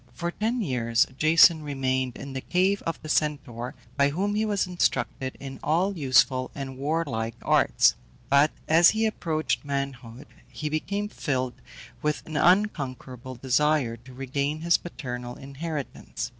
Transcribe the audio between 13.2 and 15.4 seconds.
desire to regain his paternal